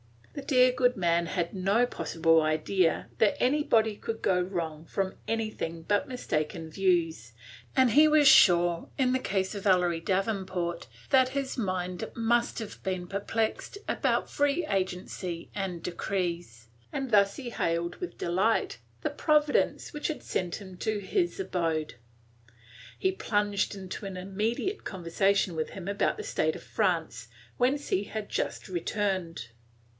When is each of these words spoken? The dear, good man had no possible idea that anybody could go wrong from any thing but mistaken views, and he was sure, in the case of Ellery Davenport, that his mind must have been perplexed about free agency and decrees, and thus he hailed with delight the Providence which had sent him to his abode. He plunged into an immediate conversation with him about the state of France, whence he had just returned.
The 0.33 0.41
dear, 0.41 0.71
good 0.71 0.95
man 0.97 1.25
had 1.27 1.53
no 1.53 1.85
possible 1.85 2.41
idea 2.41 3.09
that 3.19 3.35
anybody 3.39 3.95
could 3.97 4.21
go 4.23 4.41
wrong 4.41 4.85
from 4.85 5.17
any 5.27 5.51
thing 5.51 5.83
but 5.83 6.07
mistaken 6.07 6.71
views, 6.71 7.33
and 7.75 7.91
he 7.91 8.07
was 8.07 8.27
sure, 8.27 8.89
in 8.97 9.11
the 9.11 9.19
case 9.19 9.53
of 9.53 9.67
Ellery 9.67 9.99
Davenport, 9.99 10.87
that 11.11 11.29
his 11.29 11.57
mind 11.57 12.09
must 12.15 12.57
have 12.59 12.81
been 12.81 13.07
perplexed 13.07 13.77
about 13.87 14.29
free 14.29 14.65
agency 14.67 15.51
and 15.53 15.83
decrees, 15.83 16.69
and 16.93 17.11
thus 17.11 17.35
he 17.35 17.51
hailed 17.51 17.97
with 17.97 18.17
delight 18.17 18.79
the 19.01 19.11
Providence 19.11 19.93
which 19.93 20.07
had 20.07 20.23
sent 20.23 20.55
him 20.61 20.77
to 20.77 20.99
his 20.99 21.39
abode. 21.39 21.95
He 22.97 23.11
plunged 23.11 23.75
into 23.75 24.05
an 24.07 24.17
immediate 24.17 24.83
conversation 24.85 25.55
with 25.55 25.71
him 25.71 25.87
about 25.87 26.17
the 26.17 26.23
state 26.23 26.55
of 26.55 26.63
France, 26.63 27.27
whence 27.57 27.89
he 27.89 28.05
had 28.05 28.29
just 28.29 28.67
returned. 28.67 29.49